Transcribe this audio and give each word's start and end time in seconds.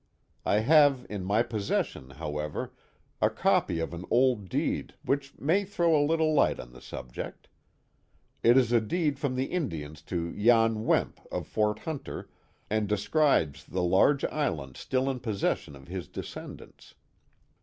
I 0.47 0.61
have 0.61 1.05
in 1.11 1.23
my 1.23 1.43
pos 1.43 1.65
session, 1.65 2.09
however, 2.17 2.73
a 3.21 3.29
copy 3.29 3.79
of 3.79 3.93
an 3.93 4.03
old 4.09 4.49
deed 4.49 4.95
which 5.05 5.37
may 5.37 5.63
throw 5.63 5.95
a 5.95 6.01
little 6.03 6.33
light 6.33 6.59
on 6.59 6.73
the 6.73 6.81
subject. 6.81 7.47
It 8.41 8.57
is 8.57 8.71
a 8.71 8.81
deed 8.81 9.19
from 9.19 9.35
the 9.35 9.45
Indians 9.51 10.01
to 10.09 10.33
Jan 10.35 10.85
Wemp 10.85 11.19
of 11.31 11.45
Fort 11.45 11.77
Hunter, 11.77 12.31
and 12.67 12.89
describes 12.89 13.63
the 13.63 13.83
large 13.83 14.25
island 14.25 14.75
still 14.75 15.07
in 15.07 15.19
possession 15.19 15.75
of 15.75 15.87
his 15.87 16.07
descendants. 16.07 16.95